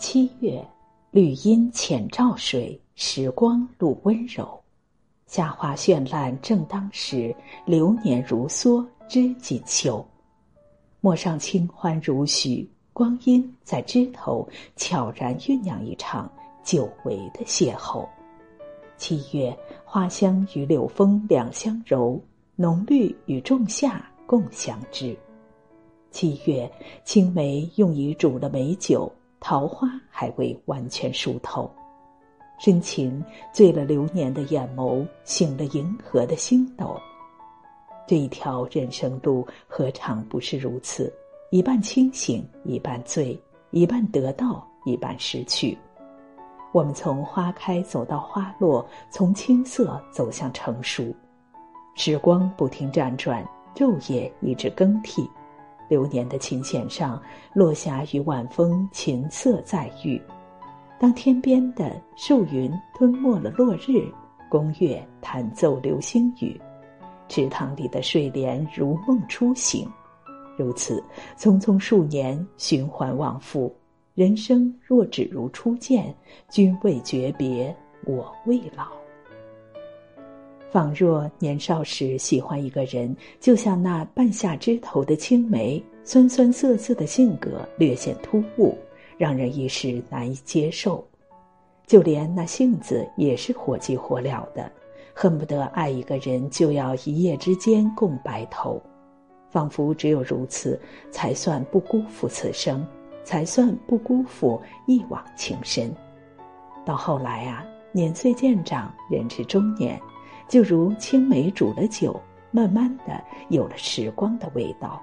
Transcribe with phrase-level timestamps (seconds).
[0.00, 0.66] 七月，
[1.10, 4.58] 绿阴浅照水，时光露温柔。
[5.26, 10.02] 夏花绚烂正当时，流年如梭知锦绣。
[11.02, 16.32] 陌上清欢如许，光阴在枝头悄然酝酿一场
[16.64, 18.08] 久违的邂逅。
[18.96, 19.54] 七月，
[19.84, 22.18] 花香与柳风两相柔，
[22.56, 25.14] 浓绿与仲夏共相知。
[26.10, 26.72] 七月，
[27.04, 29.12] 青梅用以煮了美酒。
[29.40, 31.68] 桃花还未完全熟透，
[32.58, 36.94] 深情醉了流年的眼眸，醒了银河的星斗。
[38.06, 41.12] 这一条人生路，何尝不是如此？
[41.50, 43.40] 一半清醒，一半醉，
[43.70, 45.76] 一半得到，一半失去。
[46.72, 51.14] 我们从花开走到花落，从青涩走向成熟，
[51.94, 53.44] 时光不停辗转，
[53.74, 55.28] 昼夜一直更替。
[55.90, 57.20] 流年的琴弦上，
[57.52, 60.22] 落霞与晚风琴瑟在御。
[61.00, 64.06] 当天边的树云吞没了落日，
[64.48, 66.58] 宫月弹奏流星雨，
[67.28, 69.90] 池塘里的睡莲如梦初醒。
[70.56, 71.02] 如此
[71.36, 73.74] 匆匆数年，循环往复。
[74.14, 76.14] 人生若只如初见，
[76.50, 77.74] 君未诀别，
[78.04, 78.86] 我未老。
[80.70, 88.78] 仿若年少时喜欢一个人，就像那半夏枝头的青梅，酸酸涩涩的性格略显突兀，
[89.18, 91.04] 让人一时难以接受。
[91.86, 94.70] 就连那性子也是火急火燎的，
[95.12, 98.80] 恨不得爱一个人就要一夜之间共白头，
[99.50, 102.86] 仿佛只有如此，才算不辜负此生，
[103.24, 105.92] 才算不辜负一往情深。
[106.86, 110.00] 到后来啊，年岁渐长，人至中年。
[110.50, 112.20] 就如青梅煮了酒，
[112.50, 115.00] 慢慢的有了时光的味道。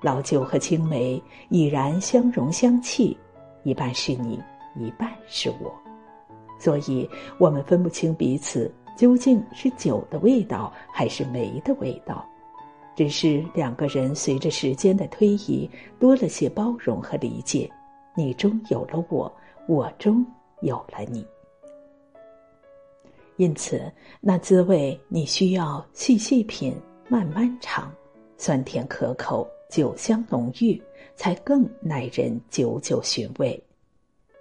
[0.00, 3.18] 老酒和青梅已然相融相契，
[3.64, 4.40] 一半是你，
[4.76, 5.74] 一半是我，
[6.56, 12.24] 所以我们分不清彼此究竟是酒的味道还是梅的味道。
[12.94, 17.68] 只是两个人随着时间的推移，多了些包容和理解，
[18.14, 19.30] 你中有了我，
[19.66, 20.24] 我中
[20.60, 21.26] 有了你。
[23.40, 23.90] 因此，
[24.20, 26.76] 那滋味你需要细细品，
[27.08, 27.90] 慢慢尝，
[28.36, 30.78] 酸甜可口，酒香浓郁，
[31.16, 33.58] 才更耐人久久寻味。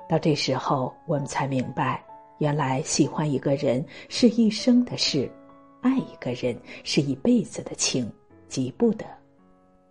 [0.10, 2.04] 到这时候，我们才明白，
[2.40, 5.32] 原来喜欢一个人是一生的事，
[5.80, 8.06] 爱一个人是一辈子的情，
[8.50, 9.06] 急不得。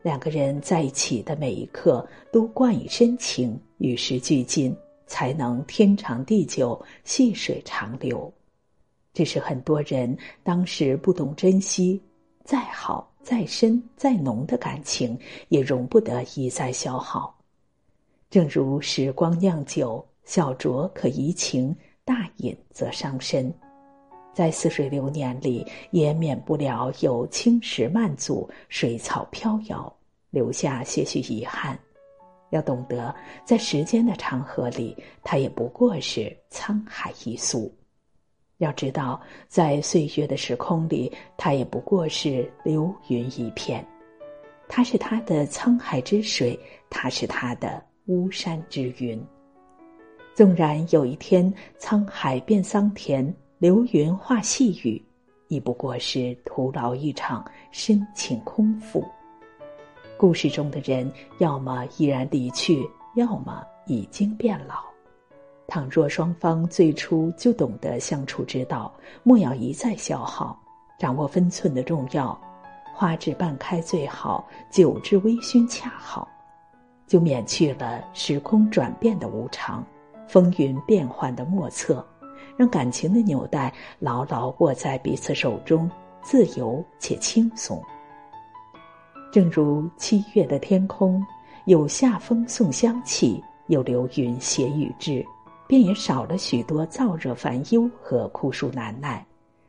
[0.03, 4.77] 两个人在一起的每一刻，都冠以深情，与时俱进，
[5.07, 8.31] 才能天长地久，细水长流。
[9.19, 12.01] 只是很多人当时不懂珍惜，
[12.45, 15.19] 再好、再深、再浓的感情，
[15.49, 17.37] 也容不得一再消耗。
[18.31, 21.75] 正如时光酿酒，小酌可怡情，
[22.05, 23.53] 大饮则伤身。
[24.33, 29.93] 在似水流年里，也免不了有青石漫阻、水草飘摇，
[30.31, 31.77] 留下些许遗憾。
[32.51, 33.13] 要懂得，
[33.45, 37.69] 在时间的长河里，它也不过是沧海一粟。
[38.59, 43.85] 要知道，在岁月的时空里，他也不过是流云一片。
[44.69, 46.59] 他是他的沧海之水，
[46.91, 49.21] 他是他的巫山之云。
[50.35, 55.03] 纵然有一天沧海变桑田，流云化细雨，
[55.49, 59.05] 亦不过是徒劳一场深情空负。
[60.17, 64.85] 故事中的人，要么依然离去，要么已经变老。
[65.69, 68.91] 倘若双方最初就懂得相处之道，
[69.23, 70.59] 莫要一再消耗，
[70.99, 72.37] 掌握分寸的重要。
[72.95, 76.27] 花至半开最好，酒至微醺恰好，
[77.07, 79.85] 就免去了时空转变的无常，
[80.27, 82.05] 风云变幻的莫测，
[82.57, 85.89] 让感情的纽带牢牢握在彼此手中，
[86.23, 87.79] 自由且轻松。
[89.31, 91.23] 正如七月的天空，
[91.67, 95.23] 有夏风送香气，有流云携雨至。
[95.69, 99.25] 便也少了许多燥热烦忧和酷暑难耐，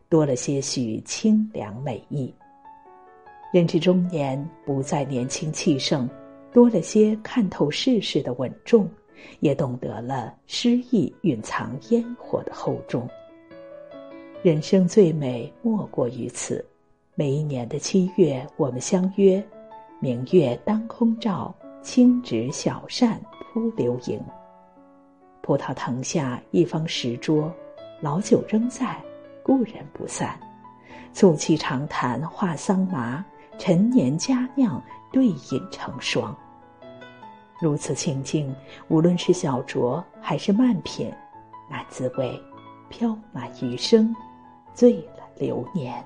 [0.08, 2.34] 多了些许清凉美意。
[3.52, 6.10] 人至中年，不再年轻气盛，
[6.54, 8.90] 多了些看透世事的稳重，
[9.42, 13.06] 也懂得了诗意蕴藏烟火的厚重。
[14.42, 16.66] 人生最美莫过于此。
[17.14, 19.44] 每一年的七月，我们相约，
[20.00, 23.20] 明月当空照，轻纸小扇
[23.52, 24.18] 扑流萤。
[25.42, 27.52] 葡萄藤下一方石桌，
[28.02, 28.96] 老酒仍在，
[29.42, 30.40] 故人不散。
[31.12, 33.26] 促膝长谈话桑麻，
[33.58, 34.82] 陈年佳酿
[35.12, 36.36] 对饮成双。
[37.60, 38.56] 如此清静，
[38.90, 41.12] 无论是小酌还是慢品，
[41.70, 42.40] 那滋味
[42.90, 44.16] 飘满余生，
[44.74, 46.04] 醉了流年。